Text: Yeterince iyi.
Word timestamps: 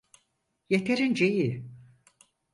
Yeterince 0.69 1.25
iyi. 1.27 1.63